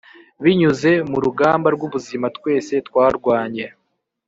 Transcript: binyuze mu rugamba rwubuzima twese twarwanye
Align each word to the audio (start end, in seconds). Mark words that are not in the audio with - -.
binyuze 0.43 0.91
mu 1.11 1.17
rugamba 1.23 1.67
rwubuzima 1.75 2.27
twese 2.37 2.73
twarwanye 2.87 3.65